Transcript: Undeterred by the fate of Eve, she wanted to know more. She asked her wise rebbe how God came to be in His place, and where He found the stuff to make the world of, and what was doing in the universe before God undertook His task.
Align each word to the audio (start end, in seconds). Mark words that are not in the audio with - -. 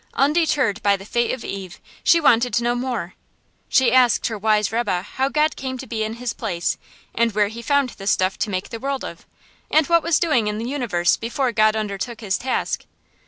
Undeterred 0.15 0.81
by 0.81 0.97
the 0.97 1.05
fate 1.05 1.31
of 1.31 1.45
Eve, 1.45 1.79
she 2.03 2.19
wanted 2.19 2.55
to 2.55 2.63
know 2.63 2.73
more. 2.73 3.13
She 3.69 3.91
asked 3.91 4.25
her 4.25 4.37
wise 4.39 4.71
rebbe 4.71 5.03
how 5.03 5.29
God 5.29 5.55
came 5.55 5.77
to 5.77 5.85
be 5.85 6.01
in 6.03 6.13
His 6.15 6.33
place, 6.33 6.79
and 7.13 7.33
where 7.33 7.49
He 7.49 7.61
found 7.61 7.89
the 7.91 8.07
stuff 8.07 8.35
to 8.39 8.49
make 8.49 8.69
the 8.69 8.79
world 8.79 9.05
of, 9.05 9.27
and 9.69 9.85
what 9.85 10.01
was 10.01 10.17
doing 10.19 10.47
in 10.47 10.57
the 10.57 10.67
universe 10.67 11.17
before 11.17 11.51
God 11.51 11.75
undertook 11.75 12.21
His 12.21 12.39
task. 12.39 12.85